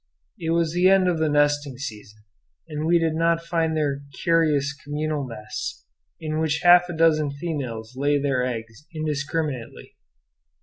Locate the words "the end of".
0.73-1.19